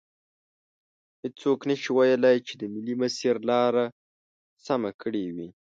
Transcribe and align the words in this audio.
هیڅوک 1.21 1.59
نشي 1.69 1.89
ویلی 1.95 2.37
چې 2.47 2.53
د 2.61 2.63
ملي 2.73 2.95
مسیر 3.01 3.35
لار 3.49 3.73
سمه 4.65 4.91
کړي 5.01 5.25
وي. 5.35 5.49